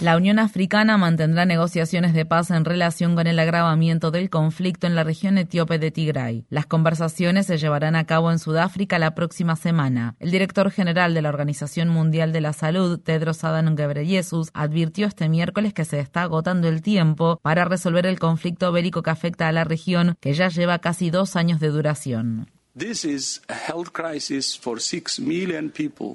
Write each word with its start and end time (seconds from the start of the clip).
La 0.00 0.16
Unión 0.16 0.38
Africana 0.38 0.96
mantendrá 0.96 1.44
negociaciones 1.44 2.14
de 2.14 2.24
paz 2.24 2.50
en 2.50 2.64
relación 2.64 3.14
con 3.14 3.26
el 3.26 3.38
agravamiento 3.38 4.10
del 4.10 4.30
conflicto 4.30 4.86
en 4.86 4.94
la 4.94 5.04
región 5.04 5.36
etíope 5.36 5.78
de 5.78 5.90
Tigray. 5.90 6.46
Las 6.48 6.64
conversaciones 6.64 7.44
se 7.44 7.58
llevarán 7.58 7.94
a 7.94 8.06
cabo 8.06 8.32
en 8.32 8.38
Sudáfrica 8.38 8.98
la 8.98 9.14
próxima 9.14 9.56
semana. 9.56 10.16
El 10.18 10.30
director 10.30 10.70
general 10.70 11.12
de 11.12 11.20
la 11.20 11.28
Organización 11.28 11.90
Mundial 11.90 12.32
de 12.32 12.40
la 12.40 12.54
Salud, 12.54 12.98
Tedros 12.98 13.44
Adhanom 13.44 13.74
Ghebreyesus, 13.74 14.48
advirtió 14.54 15.06
este 15.06 15.28
miércoles 15.28 15.74
que 15.74 15.84
se 15.84 16.00
está 16.00 16.22
agotando 16.22 16.66
el 16.66 16.80
tiempo 16.80 17.38
para 17.42 17.66
resolver 17.66 18.06
el 18.06 18.18
conflicto 18.18 18.72
bélico 18.72 19.02
que 19.02 19.10
afecta 19.10 19.48
a 19.48 19.52
la 19.52 19.64
región, 19.64 20.16
que 20.18 20.32
ya 20.32 20.48
lleva 20.48 20.78
casi 20.78 21.10
dos 21.10 21.36
años 21.36 21.60
de 21.60 21.68
duración. 21.68 22.46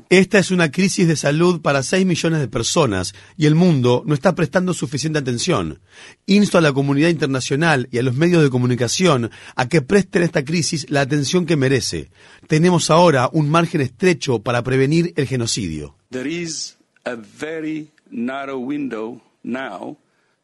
Esta 0.10 0.40
es 0.40 0.52
una 0.52 0.72
crisis 0.72 1.08
de 1.08 1.16
salud 1.16 1.62
para 1.62 1.84
6 1.84 2.06
millones 2.08 2.40
de 2.40 2.48
personas 2.48 3.14
y 3.38 3.46
el 3.46 3.54
mundo 3.54 4.04
no 4.08 4.16
está 4.16 4.34
prestando 4.34 4.74
suficiente 4.74 5.20
atención. 5.20 5.80
Insto 6.26 6.58
a 6.58 6.62
la 6.62 6.74
comunidad 6.74 7.10
internacional 7.10 7.88
y 7.92 8.00
a 8.00 8.04
los 8.04 8.16
medios 8.16 8.42
de 8.42 8.50
comunicación 8.50 9.30
a 9.56 9.70
que 9.70 9.84
presten 9.84 10.24
a 10.24 10.26
esta 10.26 10.44
crisis 10.44 10.90
la 10.90 11.02
atención 11.02 11.46
que 11.46 11.56
merece. 11.56 12.10
Tenemos 12.48 12.90
ahora 12.90 13.30
un 13.32 13.48
margen 13.50 13.82
estrecho 13.82 14.40
para 14.40 14.64
prevenir 14.64 15.14
el 15.18 15.28
genocidio. 15.28 15.96
There 16.10 16.30
is 16.30 16.78
a 17.04 17.16
very 17.16 17.92
narrow 18.10 18.58
window 18.58 19.22
now 19.44 19.98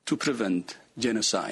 to 0.06 0.17
prevent 0.17 0.81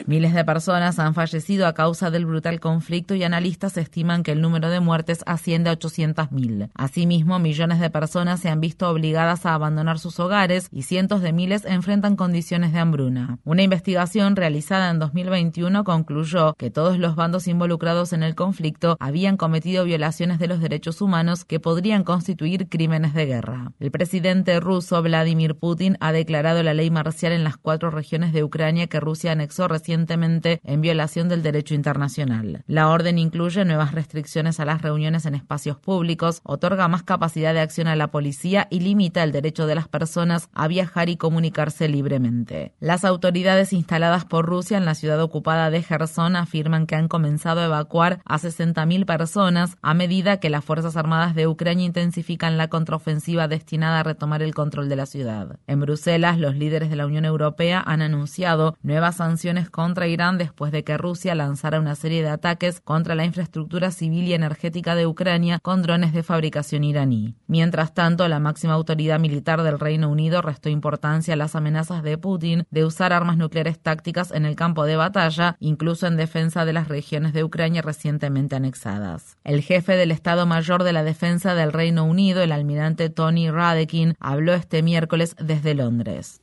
Miles 0.06 0.34
de 0.34 0.46
personas 0.46 1.00
han 1.00 1.16
fallecido 1.16 1.66
a 1.66 1.74
causa 1.74 2.12
del 2.12 2.26
brutal 2.26 2.60
conflicto 2.60 3.16
y 3.16 3.24
analistas 3.24 3.78
estiman 3.78 4.22
que 4.22 4.32
el 4.32 4.42
número 4.42 4.70
de 4.70 4.80
muertes 4.80 5.24
asciende 5.26 5.72
a 5.72 5.74
800.000. 5.78 6.70
Asimismo, 6.76 7.40
millones 7.40 7.80
de 7.80 7.90
personas 7.90 8.40
se 8.42 8.50
han 8.50 8.62
visto 8.62 8.90
obligadas 8.90 9.46
a 9.46 9.56
abandonar 9.56 9.98
sus 9.98 10.20
hogares 10.20 10.68
y 10.72 10.84
cientos 10.84 11.22
de 11.22 11.34
miles 11.34 11.66
enfrentan 11.66 12.16
condiciones 12.16 12.74
de 12.74 12.80
hambruna. 12.80 13.40
Una 13.44 13.64
investigación 13.64 14.36
realizada 14.36 14.92
en 14.92 15.00
2021 15.00 15.84
concluyó 15.84 16.54
que 16.54 16.70
todos 16.70 17.00
los 17.00 17.16
bandos 17.16 17.48
involucrados 17.48 18.14
en 18.14 18.22
el 18.22 18.36
conflicto 18.36 18.98
habían 19.00 19.38
cometido 19.38 19.84
violaciones 19.84 20.38
de 20.38 20.48
los 20.48 20.60
derechos 20.60 21.02
humanos 21.02 21.46
que 21.46 21.60
podrían 21.60 22.04
constituir 22.04 22.70
crímenes 22.70 23.14
de 23.14 23.26
guerra. 23.26 23.72
El 23.80 23.90
presidente 23.90 24.60
ruso 24.60 25.02
Vladimir 25.02 25.56
Putin 25.56 25.98
ha 26.00 26.12
declarado 26.12 26.62
la 26.62 26.74
ley 26.74 26.92
marcial 26.92 27.32
en 27.32 27.44
las 27.44 27.58
cuatro 27.58 27.90
regiones 27.90 28.32
de 28.34 28.44
Ucrania 28.44 28.88
que 28.88 29.00
Rusia 29.00 29.39
anexó 29.40 29.70
recientemente 29.70 30.60
en 30.66 30.82
violación 30.82 31.30
del 31.30 31.44
derecho 31.44 31.74
internacional. 31.74 32.64
La 32.68 32.90
orden 32.90 33.18
incluye 33.18 33.64
nuevas 33.64 33.94
restricciones 33.94 34.60
a 34.60 34.66
las 34.66 34.82
reuniones 34.82 35.26
en 35.26 35.34
espacios 35.34 35.78
públicos, 35.78 36.42
otorga 36.44 36.90
más 36.90 37.04
capacidad 37.04 37.54
de 37.54 37.62
acción 37.62 37.88
a 37.88 37.96
la 37.96 38.12
policía 38.12 38.68
y 38.70 38.82
limita 38.82 39.24
el 39.24 39.32
derecho 39.32 39.66
de 39.66 39.76
las 39.76 39.88
personas 39.88 40.50
a 40.54 40.68
viajar 40.68 41.08
y 41.08 41.16
comunicarse 41.16 41.88
libremente. 41.88 42.74
Las 42.82 43.06
autoridades 43.06 43.72
instaladas 43.72 44.26
por 44.26 44.46
Rusia 44.46 44.78
en 44.78 44.86
la 44.86 44.96
ciudad 44.96 45.22
ocupada 45.22 45.70
de 45.70 45.84
Gerson 45.84 46.36
afirman 46.36 46.86
que 46.86 46.96
han 46.96 47.08
comenzado 47.08 47.62
a 47.62 47.66
evacuar 47.66 48.20
a 48.26 48.38
60.000 48.38 49.06
personas 49.06 49.78
a 49.82 49.94
medida 49.94 50.42
que 50.42 50.50
las 50.50 50.66
Fuerzas 50.66 50.98
Armadas 50.98 51.34
de 51.34 51.48
Ucrania 51.48 51.86
intensifican 51.86 52.58
la 52.58 52.68
contraofensiva 52.68 53.48
destinada 53.48 54.02
a 54.02 54.04
retomar 54.04 54.44
el 54.44 54.54
control 54.54 54.90
de 54.90 54.98
la 54.98 55.06
ciudad. 55.06 55.60
En 55.66 55.80
Bruselas, 55.80 56.38
los 56.40 56.56
líderes 56.56 56.90
de 56.90 56.98
la 56.98 57.06
Unión 57.06 57.24
Europea 57.24 57.82
han 57.86 58.02
anunciado 58.02 58.76
nuevas 58.82 59.19
sanciones 59.20 59.70
contra 59.70 60.08
Irán 60.08 60.38
después 60.38 60.72
de 60.72 60.86
que 60.86 60.98
Rusia 60.98 61.36
lanzara 61.36 61.82
una 61.82 61.96
serie 61.96 62.24
de 62.24 62.30
ataques 62.30 62.80
contra 62.80 63.16
la 63.16 63.26
infraestructura 63.26 63.92
civil 63.92 64.26
y 64.30 64.34
energética 64.34 64.96
de 64.96 65.06
Ucrania 65.06 65.60
con 65.62 65.82
drones 65.82 66.14
de 66.14 66.24
fabricación 66.24 66.86
iraní. 66.86 67.36
Mientras 67.46 67.94
tanto, 67.94 68.26
la 68.30 68.40
máxima 68.40 68.76
autoridad 68.76 69.20
militar 69.20 69.62
del 69.62 69.78
Reino 69.78 70.08
Unido 70.08 70.42
restó 70.42 70.70
importancia 70.70 71.34
a 71.34 71.38
las 71.38 71.54
amenazas 71.54 72.02
de 72.02 72.18
Putin 72.18 72.64
de 72.72 72.86
usar 72.86 73.12
armas 73.12 73.36
nucleares 73.36 73.78
tácticas 73.78 74.32
en 74.32 74.46
el 74.46 74.56
campo 74.56 74.86
de 74.86 74.96
batalla, 74.96 75.58
incluso 75.60 76.08
en 76.08 76.16
defensa 76.16 76.64
de 76.64 76.72
las 76.72 76.88
regiones 76.88 77.34
de 77.34 77.44
Ucrania 77.44 77.82
recientemente 77.82 78.56
anexadas. 78.56 79.36
El 79.44 79.62
jefe 79.62 79.98
del 79.98 80.12
Estado 80.12 80.46
Mayor 80.46 80.84
de 80.84 80.94
la 80.94 81.04
Defensa 81.04 81.56
del 81.56 81.74
Reino 81.74 82.06
Unido, 82.06 82.42
el 82.42 82.54
almirante 82.54 83.10
Tony 83.10 83.52
Radekin, 83.52 84.16
habló 84.22 84.54
este 84.54 84.82
miércoles 84.82 85.36
desde 85.42 85.74
Londres. 85.74 86.42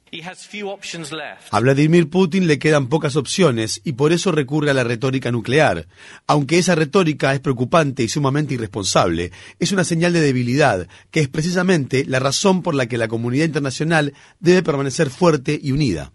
A 1.50 1.60
Vladimir 1.60 2.08
Putin 2.08 2.46
le 2.46 2.58
quedan 2.58 2.88
pocas 2.88 3.16
opciones 3.16 3.80
y 3.84 3.92
por 3.92 4.12
eso 4.12 4.32
recurre 4.32 4.70
a 4.70 4.74
la 4.74 4.84
retórica 4.84 5.30
nuclear. 5.30 5.86
Aunque 6.26 6.58
esa 6.58 6.74
retórica 6.74 7.34
es 7.34 7.40
preocupante 7.40 8.02
y 8.02 8.08
sumamente 8.08 8.54
irresponsable, 8.54 9.32
es 9.58 9.72
una 9.72 9.84
señal 9.84 10.12
de 10.12 10.20
debilidad, 10.20 10.88
que 11.10 11.20
es 11.20 11.28
precisamente 11.28 12.04
la 12.06 12.18
razón 12.18 12.62
por 12.62 12.74
la 12.74 12.86
que 12.86 12.98
la 12.98 13.08
comunidad 13.08 13.46
internacional 13.46 14.14
debe 14.40 14.62
permanecer 14.62 15.10
fuerte 15.10 15.58
y 15.60 15.72
unida. 15.72 16.12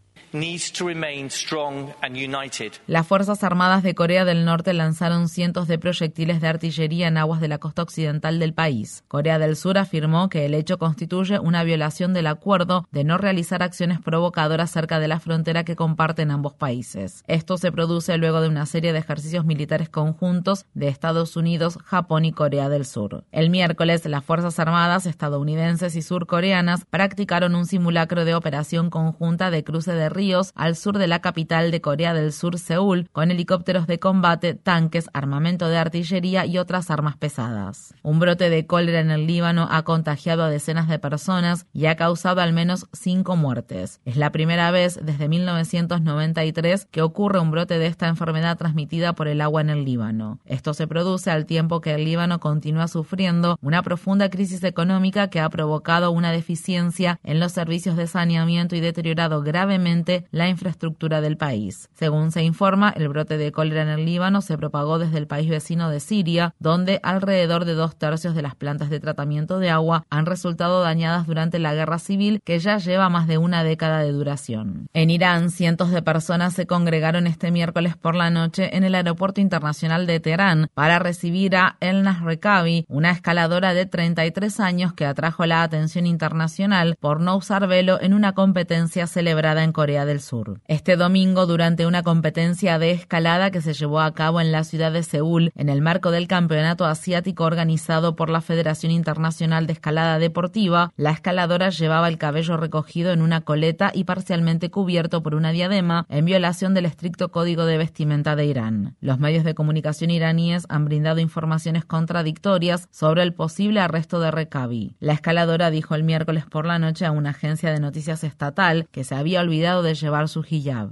Las 2.87 3.05
Fuerzas 3.05 3.43
Armadas 3.43 3.83
de 3.83 3.95
Corea 3.95 4.23
del 4.23 4.45
Norte 4.45 4.73
lanzaron 4.73 5.27
cientos 5.27 5.67
de 5.67 5.77
proyectiles 5.77 6.39
de 6.39 6.47
artillería 6.47 7.09
en 7.09 7.17
aguas 7.17 7.41
de 7.41 7.49
la 7.49 7.57
costa 7.57 7.83
occidental 7.83 8.39
del 8.39 8.53
país. 8.53 9.03
Corea 9.09 9.39
del 9.39 9.57
Sur 9.57 9.77
afirmó 9.77 10.29
que 10.29 10.45
el 10.45 10.53
hecho 10.53 10.77
constituye 10.77 11.37
una 11.37 11.63
violación 11.63 12.13
del 12.13 12.27
acuerdo 12.27 12.87
de 12.91 13.03
no 13.03 13.17
realizar 13.17 13.61
acciones 13.61 13.99
provocadoras 13.99 14.71
cerca 14.71 14.99
de 15.01 15.09
la 15.09 15.19
frontera 15.19 15.65
que 15.65 15.75
comparten 15.75 16.31
ambos 16.31 16.53
países. 16.53 17.25
Esto 17.27 17.57
se 17.57 17.73
produce 17.73 18.17
luego 18.17 18.39
de 18.39 18.47
una 18.47 18.65
serie 18.65 18.93
de 18.93 18.99
ejercicios 18.99 19.43
militares 19.43 19.89
conjuntos 19.89 20.65
de 20.73 20.87
Estados 20.87 21.35
Unidos, 21.35 21.77
Japón 21.83 22.23
y 22.23 22.31
Corea 22.31 22.69
del 22.69 22.85
Sur. 22.85 23.25
El 23.33 23.49
miércoles, 23.49 24.05
las 24.05 24.23
Fuerzas 24.23 24.59
Armadas 24.59 25.05
estadounidenses 25.05 25.97
y 25.97 26.01
surcoreanas 26.01 26.85
practicaron 26.89 27.53
un 27.53 27.65
simulacro 27.65 28.23
de 28.23 28.33
operación 28.33 28.89
conjunta 28.89 29.51
de 29.51 29.65
cruce 29.65 29.91
de 29.91 30.07
ríos 30.07 30.20
al 30.53 30.75
sur 30.75 30.99
de 30.99 31.07
la 31.07 31.19
capital 31.19 31.71
de 31.71 31.81
Corea 31.81 32.13
del 32.13 32.31
Sur, 32.31 32.59
Seúl, 32.59 33.09
con 33.11 33.31
helicópteros 33.31 33.87
de 33.87 33.97
combate, 33.97 34.53
tanques, 34.53 35.09
armamento 35.13 35.67
de 35.67 35.77
artillería 35.77 36.45
y 36.45 36.59
otras 36.59 36.91
armas 36.91 37.17
pesadas. 37.17 37.95
Un 38.03 38.19
brote 38.19 38.51
de 38.51 38.67
cólera 38.67 38.99
en 38.99 39.09
el 39.09 39.25
Líbano 39.25 39.67
ha 39.71 39.81
contagiado 39.81 40.43
a 40.43 40.49
decenas 40.51 40.87
de 40.87 40.99
personas 40.99 41.65
y 41.73 41.87
ha 41.87 41.95
causado 41.95 42.41
al 42.41 42.53
menos 42.53 42.85
cinco 42.93 43.35
muertes. 43.35 43.99
Es 44.05 44.15
la 44.15 44.31
primera 44.31 44.69
vez 44.69 44.99
desde 45.01 45.27
1993 45.27 46.85
que 46.91 47.01
ocurre 47.01 47.39
un 47.39 47.49
brote 47.49 47.79
de 47.79 47.87
esta 47.87 48.07
enfermedad 48.07 48.59
transmitida 48.59 49.13
por 49.13 49.27
el 49.27 49.41
agua 49.41 49.61
en 49.61 49.71
el 49.71 49.85
Líbano. 49.85 50.39
Esto 50.45 50.75
se 50.75 50.85
produce 50.85 51.31
al 51.31 51.47
tiempo 51.47 51.81
que 51.81 51.95
el 51.95 52.05
Líbano 52.05 52.39
continúa 52.39 52.87
sufriendo 52.87 53.57
una 53.63 53.81
profunda 53.81 54.29
crisis 54.29 54.63
económica 54.63 55.29
que 55.29 55.39
ha 55.39 55.49
provocado 55.49 56.11
una 56.11 56.31
deficiencia 56.31 57.19
en 57.23 57.39
los 57.39 57.53
servicios 57.53 57.97
de 57.97 58.05
saneamiento 58.05 58.75
y 58.75 58.81
deteriorado 58.81 59.41
gravemente 59.41 60.10
la 60.31 60.47
infraestructura 60.47 61.21
del 61.21 61.37
país. 61.37 61.89
Según 61.93 62.31
se 62.31 62.43
informa, 62.43 62.93
el 62.95 63.07
brote 63.07 63.37
de 63.37 63.51
cólera 63.51 63.83
en 63.83 63.89
el 63.89 64.05
Líbano 64.05 64.41
se 64.41 64.57
propagó 64.57 64.99
desde 64.99 65.17
el 65.17 65.27
país 65.27 65.49
vecino 65.49 65.89
de 65.89 65.99
Siria, 65.99 66.53
donde 66.59 66.99
alrededor 67.03 67.65
de 67.65 67.73
dos 67.73 67.95
tercios 67.95 68.35
de 68.35 68.41
las 68.41 68.55
plantas 68.55 68.89
de 68.89 68.99
tratamiento 68.99 69.59
de 69.59 69.69
agua 69.69 70.05
han 70.09 70.25
resultado 70.25 70.81
dañadas 70.81 71.27
durante 71.27 71.59
la 71.59 71.73
guerra 71.73 71.99
civil 71.99 72.41
que 72.43 72.59
ya 72.59 72.77
lleva 72.77 73.09
más 73.09 73.27
de 73.27 73.37
una 73.37 73.63
década 73.63 73.99
de 73.99 74.11
duración. 74.11 74.87
En 74.93 75.09
Irán, 75.09 75.49
cientos 75.49 75.91
de 75.91 76.01
personas 76.01 76.53
se 76.53 76.67
congregaron 76.67 77.27
este 77.27 77.51
miércoles 77.51 77.95
por 77.97 78.15
la 78.15 78.29
noche 78.29 78.75
en 78.75 78.83
el 78.83 78.95
aeropuerto 78.95 79.41
internacional 79.41 80.07
de 80.07 80.19
Teherán 80.19 80.67
para 80.73 80.99
recibir 80.99 81.55
a 81.55 81.77
Elnas 81.79 82.21
Rekabi, 82.21 82.85
una 82.87 83.11
escaladora 83.11 83.73
de 83.73 83.85
33 83.85 84.59
años 84.59 84.93
que 84.93 85.05
atrajo 85.05 85.45
la 85.45 85.63
atención 85.63 86.05
internacional 86.05 86.95
por 86.99 87.19
no 87.19 87.35
usar 87.35 87.67
velo 87.67 87.99
en 88.01 88.13
una 88.13 88.33
competencia 88.33 89.07
celebrada 89.07 89.63
en 89.63 89.71
Corea 89.71 90.00
Del 90.05 90.21
Sur. 90.21 90.59
Este 90.67 90.95
domingo, 90.95 91.45
durante 91.45 91.85
una 91.85 92.03
competencia 92.03 92.79
de 92.79 92.91
escalada 92.91 93.51
que 93.51 93.61
se 93.61 93.73
llevó 93.73 94.01
a 94.01 94.13
cabo 94.13 94.41
en 94.41 94.51
la 94.51 94.63
ciudad 94.63 94.91
de 94.91 95.03
Seúl, 95.03 95.51
en 95.55 95.69
el 95.69 95.81
marco 95.81 96.11
del 96.11 96.27
Campeonato 96.27 96.85
Asiático 96.85 97.43
organizado 97.43 98.15
por 98.15 98.29
la 98.29 98.41
Federación 98.41 98.91
Internacional 98.91 99.67
de 99.67 99.73
Escalada 99.73 100.19
Deportiva, 100.19 100.93
la 100.97 101.11
escaladora 101.11 101.69
llevaba 101.69 102.07
el 102.07 102.17
cabello 102.17 102.57
recogido 102.57 103.11
en 103.11 103.21
una 103.21 103.41
coleta 103.41 103.91
y 103.93 104.03
parcialmente 104.03 104.69
cubierto 104.69 105.23
por 105.23 105.35
una 105.35 105.51
diadema, 105.51 106.05
en 106.09 106.25
violación 106.25 106.73
del 106.73 106.85
estricto 106.85 107.31
código 107.31 107.65
de 107.65 107.77
vestimenta 107.77 108.35
de 108.35 108.45
Irán. 108.45 108.95
Los 109.01 109.19
medios 109.19 109.43
de 109.43 109.55
comunicación 109.55 110.11
iraníes 110.11 110.65
han 110.69 110.85
brindado 110.85 111.19
informaciones 111.19 111.85
contradictorias 111.85 112.87
sobre 112.91 113.23
el 113.23 113.33
posible 113.33 113.79
arresto 113.79 114.19
de 114.19 114.31
Rekabi. 114.31 114.95
La 114.99 115.13
escaladora 115.13 115.69
dijo 115.69 115.95
el 115.95 116.03
miércoles 116.03 116.45
por 116.45 116.65
la 116.65 116.79
noche 116.79 117.05
a 117.05 117.11
una 117.11 117.31
agencia 117.31 117.71
de 117.71 117.79
noticias 117.79 118.23
estatal 118.23 118.87
que 118.91 119.03
se 119.03 119.15
había 119.15 119.41
olvidado 119.41 119.83
de 119.83 119.90
llevar 119.93 120.29
su 120.29 120.43
hijab. 120.47 120.91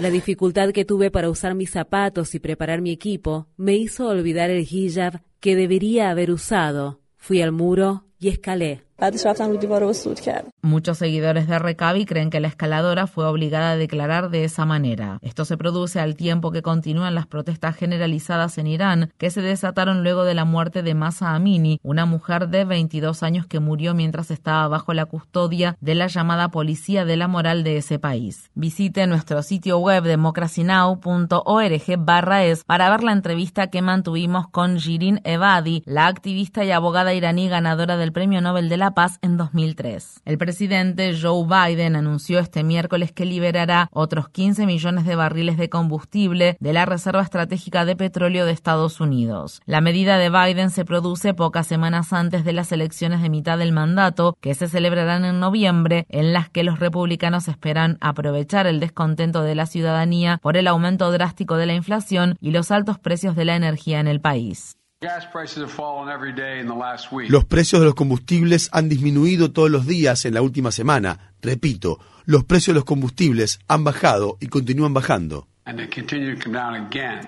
La 0.00 0.10
dificultad 0.10 0.70
que 0.70 0.84
tuve 0.84 1.10
para 1.10 1.30
usar 1.30 1.54
mis 1.54 1.70
zapatos 1.70 2.34
y 2.34 2.38
preparar 2.38 2.80
mi 2.80 2.90
equipo 2.90 3.46
me 3.56 3.74
hizo 3.74 4.08
olvidar 4.08 4.50
el 4.50 4.66
hijab 4.68 5.20
que 5.40 5.56
debería 5.56 6.10
haber 6.10 6.30
usado. 6.30 7.00
Fui 7.16 7.42
al 7.42 7.52
muro 7.52 8.04
y 8.18 8.28
escalé. 8.28 8.82
Muchos 10.62 10.98
seguidores 10.98 11.48
de 11.48 11.58
Recabi 11.58 12.06
creen 12.06 12.30
que 12.30 12.38
la 12.38 12.48
escaladora 12.48 13.06
fue 13.06 13.26
obligada 13.26 13.72
a 13.72 13.76
declarar 13.76 14.30
de 14.30 14.44
esa 14.44 14.64
manera. 14.64 15.18
Esto 15.22 15.44
se 15.44 15.56
produce 15.56 15.98
al 15.98 16.14
tiempo 16.14 16.52
que 16.52 16.62
continúan 16.62 17.14
las 17.14 17.26
protestas 17.26 17.74
generalizadas 17.76 18.58
en 18.58 18.68
Irán, 18.68 19.12
que 19.18 19.30
se 19.30 19.42
desataron 19.42 20.04
luego 20.04 20.24
de 20.24 20.34
la 20.34 20.44
muerte 20.44 20.82
de 20.82 20.94
Masa 20.94 21.34
Amini, 21.34 21.80
una 21.82 22.06
mujer 22.06 22.48
de 22.48 22.64
22 22.64 23.24
años 23.24 23.46
que 23.46 23.58
murió 23.58 23.92
mientras 23.94 24.30
estaba 24.30 24.68
bajo 24.68 24.94
la 24.94 25.06
custodia 25.06 25.76
de 25.80 25.96
la 25.96 26.06
llamada 26.06 26.50
Policía 26.50 27.04
de 27.04 27.16
la 27.16 27.26
Moral 27.26 27.64
de 27.64 27.78
ese 27.78 27.98
país. 27.98 28.50
Visite 28.54 29.06
nuestro 29.08 29.42
sitio 29.42 29.78
web 29.78 30.04
democracynow.org 30.04 31.72
es 32.42 32.64
para 32.64 32.90
ver 32.90 33.02
la 33.02 33.12
entrevista 33.12 33.66
que 33.66 33.82
mantuvimos 33.82 34.48
con 34.48 34.78
Jirin 34.78 35.20
Evadi, 35.24 35.82
la 35.86 36.06
activista 36.06 36.64
y 36.64 36.70
abogada 36.70 37.14
iraní 37.14 37.48
ganadora 37.48 37.96
del 37.96 38.12
Premio 38.12 38.40
Nobel 38.40 38.68
de 38.68 38.76
la 38.76 38.91
Paz 38.94 39.18
en 39.22 39.36
2003. 39.36 40.22
El 40.24 40.38
presidente 40.38 41.16
Joe 41.20 41.44
Biden 41.46 41.96
anunció 41.96 42.38
este 42.38 42.62
miércoles 42.64 43.12
que 43.12 43.24
liberará 43.24 43.88
otros 43.92 44.28
15 44.28 44.66
millones 44.66 45.04
de 45.04 45.16
barriles 45.16 45.56
de 45.56 45.68
combustible 45.68 46.56
de 46.60 46.72
la 46.72 46.86
Reserva 46.86 47.22
Estratégica 47.22 47.84
de 47.84 47.96
Petróleo 47.96 48.46
de 48.46 48.52
Estados 48.52 49.00
Unidos. 49.00 49.60
La 49.66 49.80
medida 49.80 50.18
de 50.18 50.30
Biden 50.30 50.70
se 50.70 50.84
produce 50.84 51.34
pocas 51.34 51.66
semanas 51.66 52.12
antes 52.12 52.44
de 52.44 52.52
las 52.52 52.72
elecciones 52.72 53.22
de 53.22 53.30
mitad 53.30 53.58
del 53.58 53.72
mandato 53.72 54.36
que 54.40 54.54
se 54.54 54.68
celebrarán 54.68 55.24
en 55.24 55.40
noviembre, 55.40 56.06
en 56.08 56.32
las 56.32 56.48
que 56.48 56.64
los 56.64 56.78
republicanos 56.78 57.48
esperan 57.48 57.98
aprovechar 58.00 58.66
el 58.66 58.80
descontento 58.80 59.42
de 59.42 59.54
la 59.54 59.66
ciudadanía 59.66 60.38
por 60.42 60.56
el 60.56 60.68
aumento 60.68 61.10
drástico 61.10 61.56
de 61.56 61.66
la 61.66 61.74
inflación 61.74 62.36
y 62.40 62.50
los 62.50 62.70
altos 62.70 62.98
precios 62.98 63.36
de 63.36 63.44
la 63.44 63.56
energía 63.56 64.00
en 64.00 64.08
el 64.08 64.20
país. 64.20 64.76
Los 67.28 67.44
precios 67.44 67.80
de 67.80 67.86
los 67.86 67.94
combustibles 67.94 68.68
han 68.72 68.88
disminuido 68.88 69.50
todos 69.50 69.70
los 69.70 69.86
días 69.86 70.24
en 70.24 70.34
la 70.34 70.42
última 70.42 70.70
semana. 70.70 71.32
Repito, 71.40 71.98
los 72.24 72.44
precios 72.44 72.74
de 72.74 72.78
los 72.78 72.84
combustibles 72.84 73.58
han 73.66 73.82
bajado 73.82 74.36
y 74.40 74.46
continúan 74.46 74.94
bajando. 74.94 75.48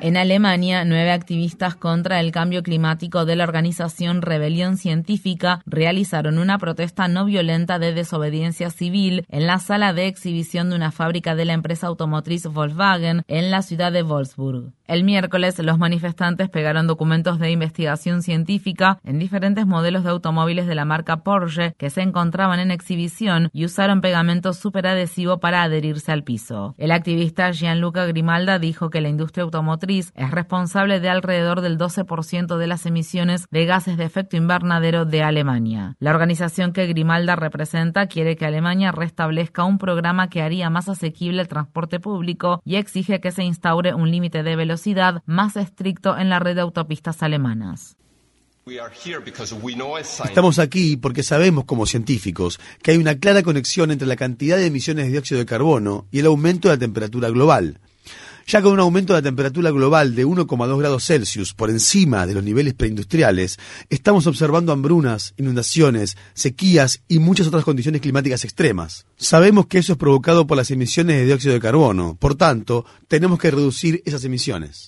En 0.00 0.16
Alemania, 0.16 0.84
nueve 0.84 1.12
activistas 1.12 1.76
contra 1.76 2.18
el 2.18 2.32
cambio 2.32 2.64
climático 2.64 3.24
de 3.24 3.36
la 3.36 3.44
organización 3.44 4.22
Rebelión 4.22 4.76
Científica 4.76 5.60
realizaron 5.66 6.38
una 6.38 6.58
protesta 6.58 7.06
no 7.06 7.26
violenta 7.26 7.78
de 7.78 7.94
desobediencia 7.94 8.70
civil 8.70 9.24
en 9.28 9.46
la 9.46 9.60
sala 9.60 9.92
de 9.92 10.08
exhibición 10.08 10.68
de 10.70 10.76
una 10.76 10.90
fábrica 10.90 11.36
de 11.36 11.44
la 11.44 11.52
empresa 11.52 11.86
automotriz 11.86 12.46
Volkswagen 12.46 13.22
en 13.28 13.52
la 13.52 13.62
ciudad 13.62 13.92
de 13.92 14.02
Wolfsburg. 14.02 14.72
El 14.86 15.02
miércoles, 15.02 15.58
los 15.60 15.78
manifestantes 15.78 16.50
pegaron 16.50 16.86
documentos 16.86 17.38
de 17.38 17.50
investigación 17.50 18.20
científica 18.22 18.98
en 19.02 19.18
diferentes 19.18 19.66
modelos 19.66 20.04
de 20.04 20.10
automóviles 20.10 20.66
de 20.66 20.74
la 20.74 20.84
marca 20.84 21.22
Porsche 21.22 21.72
que 21.78 21.88
se 21.88 22.02
encontraban 22.02 22.60
en 22.60 22.70
exhibición 22.70 23.48
y 23.54 23.64
usaron 23.64 24.02
pegamento 24.02 24.52
superadhesivo 24.52 25.40
para 25.40 25.62
adherirse 25.62 26.12
al 26.12 26.22
piso. 26.22 26.74
El 26.76 26.90
activista 26.90 27.50
Gianluca 27.50 28.04
Grimalda 28.04 28.58
dijo 28.58 28.90
que 28.90 29.00
la 29.00 29.08
industria 29.08 29.44
automotriz 29.44 30.12
es 30.16 30.30
responsable 30.30 31.00
de 31.00 31.08
alrededor 31.08 31.62
del 31.62 31.78
12% 31.78 32.58
de 32.58 32.66
las 32.66 32.84
emisiones 32.84 33.46
de 33.50 33.64
gases 33.64 33.96
de 33.96 34.04
efecto 34.04 34.36
invernadero 34.36 35.06
de 35.06 35.22
Alemania. 35.22 35.96
La 35.98 36.10
organización 36.10 36.74
que 36.74 36.86
Grimalda 36.86 37.36
representa 37.36 38.06
quiere 38.06 38.36
que 38.36 38.44
Alemania 38.44 38.92
restablezca 38.92 39.64
un 39.64 39.78
programa 39.78 40.28
que 40.28 40.42
haría 40.42 40.68
más 40.68 40.90
asequible 40.90 41.40
el 41.40 41.48
transporte 41.48 42.00
público 42.00 42.60
y 42.66 42.76
exige 42.76 43.22
que 43.22 43.30
se 43.30 43.44
instaure 43.44 43.94
un 43.94 44.10
límite 44.10 44.42
de 44.42 44.56
velocidad 44.56 44.73
más 45.26 45.56
estricto 45.56 46.16
en 46.18 46.28
la 46.28 46.38
red 46.38 46.54
de 46.54 46.62
autopistas 46.62 47.22
alemanas. 47.22 47.96
Estamos 50.24 50.58
aquí 50.58 50.96
porque 50.96 51.22
sabemos 51.22 51.64
como 51.64 51.84
científicos 51.84 52.58
que 52.82 52.92
hay 52.92 52.96
una 52.96 53.18
clara 53.18 53.42
conexión 53.42 53.90
entre 53.90 54.08
la 54.08 54.16
cantidad 54.16 54.56
de 54.56 54.66
emisiones 54.66 55.04
de 55.06 55.12
dióxido 55.12 55.38
de 55.38 55.46
carbono 55.46 56.06
y 56.10 56.20
el 56.20 56.26
aumento 56.26 56.68
de 56.68 56.76
la 56.76 56.80
temperatura 56.80 57.28
global. 57.28 57.80
Ya 58.46 58.60
con 58.60 58.72
un 58.74 58.80
aumento 58.80 59.14
de 59.14 59.20
la 59.20 59.22
temperatura 59.22 59.70
global 59.70 60.14
de 60.14 60.26
1,2 60.26 60.78
grados 60.78 61.04
Celsius 61.04 61.54
por 61.54 61.70
encima 61.70 62.26
de 62.26 62.34
los 62.34 62.44
niveles 62.44 62.74
preindustriales, 62.74 63.58
estamos 63.88 64.26
observando 64.26 64.70
hambrunas, 64.70 65.32
inundaciones, 65.38 66.18
sequías 66.34 67.02
y 67.08 67.20
muchas 67.20 67.46
otras 67.46 67.64
condiciones 67.64 68.02
climáticas 68.02 68.44
extremas. 68.44 69.06
Sabemos 69.16 69.66
que 69.66 69.78
eso 69.78 69.92
es 69.92 69.98
provocado 69.98 70.46
por 70.46 70.58
las 70.58 70.70
emisiones 70.70 71.16
de 71.16 71.24
dióxido 71.24 71.54
de 71.54 71.60
carbono, 71.60 72.16
por 72.20 72.34
tanto, 72.34 72.84
tenemos 73.08 73.38
que 73.38 73.50
reducir 73.50 74.02
esas 74.04 74.24
emisiones. 74.24 74.86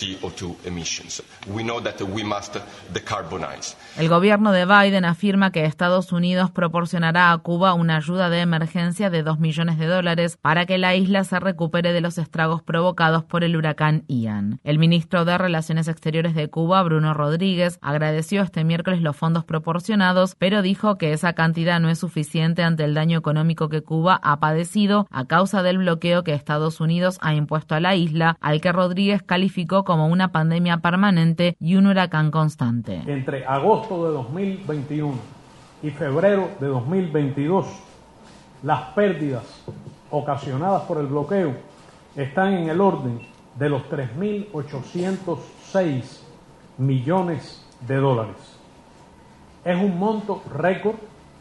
El 3.98 4.08
gobierno 4.08 4.52
de 4.52 4.66
Biden 4.66 5.04
afirma 5.04 5.52
que 5.52 5.64
Estados 5.64 6.12
Unidos 6.12 6.50
proporcionará 6.50 7.32
a 7.32 7.38
Cuba 7.38 7.74
una 7.74 7.96
ayuda 7.96 8.28
de 8.28 8.40
emergencia 8.40 9.08
de 9.08 9.22
2 9.22 9.38
millones 9.38 9.78
de 9.78 9.86
dólares 9.86 10.36
para 10.40 10.66
que 10.66 10.76
la 10.76 10.94
isla 10.94 11.24
se 11.24 11.40
recupere 11.40 11.92
de 11.92 12.00
los 12.00 12.18
estragos 12.18 12.62
provocados 12.62 13.24
por 13.24 13.44
el 13.44 13.45
huracán 13.54 14.04
Ian. 14.08 14.58
El 14.64 14.78
ministro 14.78 15.24
de 15.24 15.38
Relaciones 15.38 15.86
Exteriores 15.86 16.34
de 16.34 16.48
Cuba, 16.48 16.82
Bruno 16.82 17.14
Rodríguez, 17.14 17.78
agradeció 17.82 18.42
este 18.42 18.64
miércoles 18.64 19.02
los 19.02 19.14
fondos 19.14 19.44
proporcionados, 19.44 20.34
pero 20.34 20.62
dijo 20.62 20.98
que 20.98 21.12
esa 21.12 21.34
cantidad 21.34 21.78
no 21.78 21.90
es 21.90 21.98
suficiente 21.98 22.62
ante 22.62 22.84
el 22.84 22.94
daño 22.94 23.18
económico 23.18 23.68
que 23.68 23.82
Cuba 23.82 24.18
ha 24.22 24.40
padecido 24.40 25.06
a 25.10 25.26
causa 25.26 25.62
del 25.62 25.78
bloqueo 25.78 26.24
que 26.24 26.32
Estados 26.32 26.80
Unidos 26.80 27.18
ha 27.20 27.34
impuesto 27.34 27.74
a 27.74 27.80
la 27.80 27.94
isla, 27.94 28.36
al 28.40 28.60
que 28.60 28.72
Rodríguez 28.72 29.22
calificó 29.22 29.84
como 29.84 30.08
una 30.08 30.32
pandemia 30.32 30.78
permanente 30.78 31.56
y 31.60 31.76
un 31.76 31.86
huracán 31.86 32.30
constante. 32.30 33.02
Entre 33.06 33.44
agosto 33.44 34.06
de 34.06 34.12
2021 34.12 35.14
y 35.82 35.90
febrero 35.90 36.50
de 36.58 36.68
2022, 36.68 37.66
las 38.62 38.80
pérdidas 38.94 39.44
ocasionadas 40.10 40.82
por 40.82 40.98
el 40.98 41.06
bloqueo 41.06 41.54
están 42.16 42.54
en 42.54 42.68
el 42.70 42.80
orden 42.80 43.20
de 43.58 43.68
los 43.68 43.82
3.806 43.90 46.20
millones 46.78 47.62
de 47.86 47.96
dólares. 47.96 48.36
Es 49.64 49.76
un 49.76 49.98
monto 49.98 50.42
récord, 50.54 50.96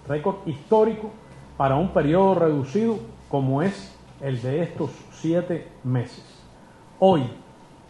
récord 0.07 0.37
histórico 0.45 1.11
para 1.57 1.75
un 1.75 1.89
periodo 1.89 2.35
reducido 2.35 2.99
como 3.29 3.61
es 3.61 3.95
el 4.21 4.41
de 4.41 4.63
estos 4.63 4.91
siete 5.11 5.67
meses. 5.83 6.23
Hoy, 6.99 7.23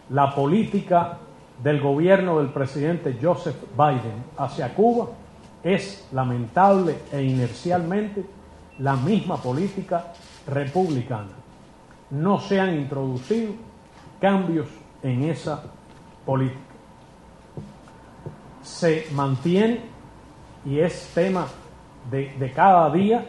la 0.10 0.34
política 0.34 1.20
del 1.64 1.80
gobierno 1.80 2.40
del 2.40 2.50
presidente 2.50 3.18
Joseph 3.22 3.56
Biden 3.78 4.24
hacia 4.38 4.74
Cuba 4.74 5.10
es 5.64 6.08
lamentable 6.12 6.96
e 7.12 7.24
inercialmente 7.24 8.26
la 8.80 8.96
misma 8.96 9.38
política 9.38 10.14
republicana. 10.48 11.32
No 12.12 12.40
se 12.40 12.60
han 12.60 12.76
introducido 12.76 13.54
cambios 14.20 14.68
en 15.04 15.24
esa 15.24 15.64
política. 16.26 16.60
Se 18.62 19.08
mantiene, 19.14 19.82
y 20.66 20.80
es 20.80 21.12
tema 21.14 21.48
de, 22.10 22.34
de 22.40 22.52
cada 22.52 22.90
día, 22.92 23.26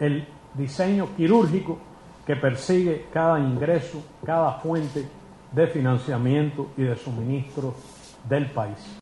el 0.00 0.26
diseño 0.54 1.08
quirúrgico 1.16 1.78
que 2.26 2.36
persigue 2.36 3.06
cada 3.12 3.38
ingreso, 3.38 4.02
cada 4.24 4.52
fuente 4.60 5.06
de 5.52 5.66
financiamiento 5.66 6.70
y 6.76 6.82
de 6.82 6.96
suministro 6.96 7.74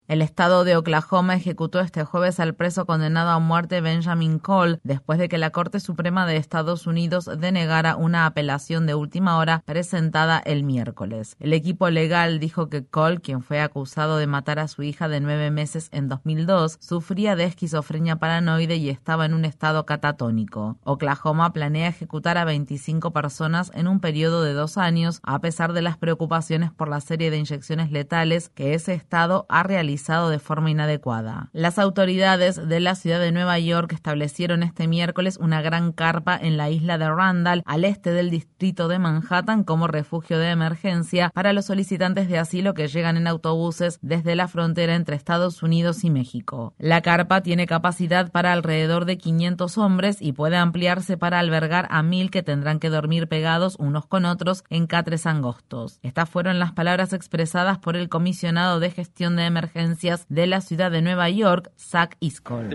El 0.09 0.23
estado 0.23 0.65
de 0.65 0.77
Oklahoma 0.77 1.37
ejecutó 1.37 1.81
este 1.81 2.05
jueves 2.05 2.41
al 2.41 2.55
preso 2.55 2.87
condenado 2.87 3.31
a 3.31 3.39
muerte 3.39 3.81
Benjamin 3.81 4.39
Cole 4.39 4.81
después 4.83 5.19
de 5.19 5.29
que 5.29 5.39
la 5.39 5.51
Corte 5.51 5.79
Suprema 5.79 6.27
de 6.27 6.37
Estados 6.37 6.87
Unidos 6.87 7.31
denegara 7.39 7.97
una 7.97 8.27
apelación 8.27 8.87
de 8.87 8.95
última 8.95 9.39
hora 9.39 9.63
presentada 9.67 10.43
el 10.45 10.65
miércoles. 10.65 11.37
El 11.39 11.53
equipo 11.53 11.91
legal 11.91 12.41
dijo 12.41 12.69
que 12.69 12.85
Cole, 12.85 13.21
quien 13.21 13.43
fue 13.43 13.61
acusado 13.61 14.19
de 14.19 14.27
matar 14.27 14.59
a 14.59 14.69
su 14.69 14.83
hija 14.83 15.09
de 15.09 15.21
nueve 15.21 15.51
meses 15.51 15.89
en 15.93 16.09
2002, 16.09 16.79
sufría 16.81 17.37
de 17.37 17.45
esquizofrenia 17.45 18.17
paranoide 18.17 18.77
y 18.77 18.89
estaba 18.89 19.27
en 19.27 19.35
un 19.35 19.45
estado 19.45 19.87
catatónico. 19.87 20.79
Oklahoma 20.85 21.53
planea 21.53 21.89
ejecutar 21.89 22.39
a 22.39 22.45
25 22.45 23.13
personas 23.13 23.71
en 23.75 23.87
un 23.87 24.01
periodo 24.01 24.43
de 24.43 24.55
dos 24.55 24.79
años, 24.79 25.21
a 25.23 25.41
pesar 25.41 25.73
de 25.73 25.83
las 25.83 25.97
preocupaciones 25.99 26.73
por 26.73 26.89
la 26.89 27.01
serie 27.01 27.31
de 27.31 27.39
inyecciones 27.39 27.93
letales 27.93 28.49
que 28.49 28.75
ese 28.75 28.95
estado 29.11 29.45
ha 29.49 29.65
realizado 29.65 30.31
de 30.31 30.39
forma 30.39 30.71
inadecuada. 30.71 31.51
Las 31.53 31.81
autoridades 31.81 32.69
de 32.69 32.79
la 32.79 32.95
ciudad 32.95 33.19
de 33.19 33.33
Nueva 33.33 33.59
York 33.59 33.93
establecieron 33.93 34.63
este 34.63 34.87
miércoles 34.87 35.37
una 35.37 35.63
gran 35.63 35.91
carpa 35.91 36.39
en 36.41 36.57
la 36.57 36.71
isla 36.71 36.97
de 36.97 37.11
Randall, 37.11 37.65
al 37.67 37.85
este 37.85 38.13
del 38.13 38.31
distrito 38.31 38.87
de 38.87 39.01
Manhattan, 39.01 39.65
como 39.65 39.89
refugio 39.89 40.39
de 40.39 40.51
emergencia 40.51 41.33
para 41.35 41.53
los 41.53 41.65
solicitantes 41.65 42.29
de 42.29 42.39
asilo 42.39 42.73
que 42.73 42.87
llegan 42.87 43.17
en 43.17 43.27
autobuses 43.27 43.99
desde 44.01 44.37
la 44.37 44.47
frontera 44.47 44.95
entre 44.95 45.17
Estados 45.17 45.65
Unidos 45.65 46.05
y 46.05 46.11
México. 46.11 46.75
La 46.79 47.01
carpa 47.01 47.41
tiene 47.41 47.67
capacidad 47.67 48.31
para 48.31 48.53
alrededor 48.53 49.07
de 49.07 49.19
500 49.19 49.77
hombres 49.77 50.23
y 50.23 50.35
puede 50.35 50.57
ampliarse 50.57 51.17
para 51.17 51.41
albergar 51.41 51.89
a 51.91 52.05
mil 52.05 52.31
que 52.31 52.45
tendrán 52.45 52.79
que 52.79 52.91
dormir 52.91 53.27
pegados 53.27 53.75
unos 53.81 54.07
con 54.07 54.25
otros 54.25 54.63
en 54.71 54.87
catres 54.87 55.27
angostos. 55.27 55.99
Estas 56.05 56.31
fueron 56.31 56.61
las 56.61 56.71
palabras 56.71 57.13
expresadas 57.13 57.79
por 57.79 57.97
el 57.97 58.09
comisionado 58.09 58.79
de 58.79 59.00
gestión 59.01 59.37
de 59.37 59.47
emergencias 59.47 60.27
de 60.29 60.47
la 60.47 60.61
ciudad 60.61 60.91
de 60.91 61.01
Nueva 61.01 61.31
York, 61.31 61.71
Zach 61.79 62.17
Iskol. 62.21 62.69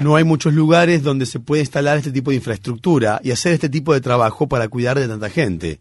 No 0.00 0.16
hay 0.16 0.24
muchos 0.24 0.52
lugares 0.52 1.02
donde 1.04 1.26
se 1.26 1.38
puede 1.38 1.62
instalar 1.62 1.98
este 1.98 2.10
tipo 2.10 2.30
de 2.30 2.36
infraestructura 2.36 3.20
y 3.22 3.30
hacer 3.30 3.52
este 3.52 3.68
tipo 3.68 3.94
de 3.94 4.00
trabajo 4.00 4.48
para 4.48 4.66
cuidar 4.66 4.98
de 4.98 5.06
tanta 5.06 5.30
gente. 5.30 5.78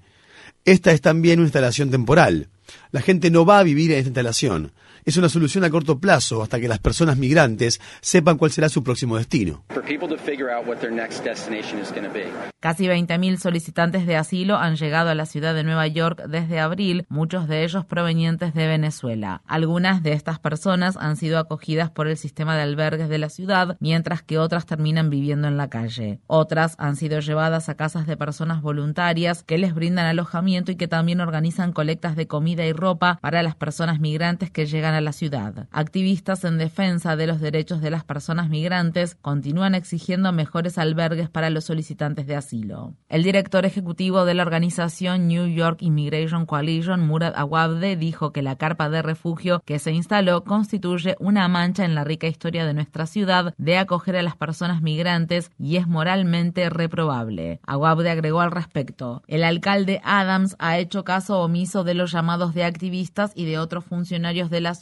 Esta 0.64 0.92
es 0.92 1.02
también 1.02 1.40
una 1.40 1.48
instalación 1.48 1.90
temporal. 1.90 2.50
La 2.92 3.02
gente 3.02 3.32
no 3.32 3.48
va 3.48 3.58
a 3.58 3.64
vivir 3.64 3.92
en 3.92 3.98
esta 3.98 4.10
instalación 4.10 4.72
es 5.06 5.18
una 5.18 5.30
solución 5.30 5.64
a 5.64 5.70
corto 5.70 6.00
plazo 6.00 6.42
hasta 6.42 6.60
que 6.60 6.68
las 6.68 6.80
personas 6.80 7.18
migrantes 7.18 7.82
sepan 8.02 8.38
cuál 8.38 8.52
será 8.52 8.70
su 8.70 8.84
próximo 8.84 9.18
destino. 9.18 9.64
Casi 12.60 12.86
20.000 12.86 13.38
solicitantes 13.38 14.06
de 14.06 14.16
asilo 14.16 14.58
han 14.58 14.76
llegado 14.76 15.10
a 15.10 15.16
la 15.16 15.26
ciudad 15.26 15.54
de 15.54 15.64
Nueva 15.64 15.88
York 15.88 16.24
desde 16.28 16.60
abril, 16.60 17.06
muchos 17.10 17.48
de 17.48 17.64
ellos 17.64 17.86
provenientes 17.86 18.54
de 18.54 18.68
Venezuela. 18.68 19.42
Algunas 19.46 20.02
de 20.04 20.14
estas 20.14 20.40
personas 20.40 20.96
han 20.98 21.18
sido 21.18 21.40
acogidas 21.40 21.90
por 21.90 22.08
el 22.08 22.18
sistema 22.18 22.56
de 22.56 22.64
albergues 22.64 23.10
de 23.10 23.18
la 23.18 23.30
ciudad, 23.30 23.78
mientras 23.80 24.24
que 24.24 24.38
otras 24.38 24.66
terminan 24.66 25.10
viviendo 25.10 25.48
en 25.48 25.58
la 25.58 25.70
calle. 25.70 26.20
Otras 26.28 26.76
han 26.78 26.96
sido 26.96 27.20
llevadas 27.20 27.70
a 27.70 27.76
casas 27.76 28.08
de 28.08 28.18
personas 28.18 28.62
voluntarias 28.62 29.44
que 29.44 29.58
les 29.58 29.74
brindan 29.74 30.06
alojamiento 30.06 30.72
y 30.72 30.76
que 30.76 30.88
también 30.88 31.20
organizan 31.20 31.74
colectas 31.74 32.16
de 32.16 32.28
comida 32.28 32.66
y 32.66 32.74
ropa 32.74 33.20
para 33.22 33.44
las 33.44 33.56
personas 33.56 34.00
migrantes 34.00 34.52
que 34.52 34.66
llegan 34.66 34.93
a 34.94 35.02
la 35.02 35.12
ciudad. 35.12 35.68
Activistas 35.72 36.44
en 36.44 36.58
defensa 36.58 37.16
de 37.16 37.28
los 37.28 37.42
derechos 37.42 37.82
de 37.82 37.92
las 37.92 38.04
personas 38.04 38.50
migrantes 38.50 39.16
continúan 39.16 39.76
exigiendo 39.76 40.32
mejores 40.32 40.78
albergues 40.78 41.30
para 41.30 41.50
los 41.50 41.66
solicitantes 41.66 42.28
de 42.28 42.36
asilo. 42.36 42.94
El 43.10 43.24
director 43.24 43.66
ejecutivo 43.66 44.26
de 44.26 44.34
la 44.34 44.44
organización 44.44 45.28
New 45.28 45.48
York 45.48 45.82
Immigration 45.82 46.46
Coalition, 46.46 47.06
Murad 47.06 47.34
Awabde, 47.36 47.96
dijo 47.96 48.32
que 48.32 48.42
la 48.42 48.56
carpa 48.56 48.90
de 48.90 49.02
refugio 49.02 49.62
que 49.66 49.80
se 49.80 49.92
instaló 49.92 50.44
constituye 50.44 51.16
una 51.20 51.48
mancha 51.48 51.86
en 51.86 51.96
la 51.96 52.04
rica 52.04 52.28
historia 52.28 52.66
de 52.66 52.74
nuestra 52.74 53.06
ciudad 53.06 53.54
de 53.58 53.78
acoger 53.78 54.16
a 54.16 54.24
las 54.24 54.36
personas 54.36 54.82
migrantes 54.82 55.52
y 55.60 55.78
es 55.78 55.88
moralmente 55.88 56.70
reprobable. 56.70 57.60
Awabde 57.66 58.10
agregó 58.10 58.42
al 58.42 58.52
respecto, 58.52 59.24
el 59.28 59.44
alcalde 59.44 60.02
Adams 60.04 60.56
ha 60.60 60.78
hecho 60.78 61.04
caso 61.04 61.40
omiso 61.40 61.84
de 61.84 61.94
los 61.94 62.12
llamados 62.12 62.54
de 62.54 62.64
activistas 62.64 63.32
y 63.36 63.46
de 63.46 63.60
otros 63.60 63.86
funcionarios 63.86 64.50
de 64.50 64.62
la 64.62 64.76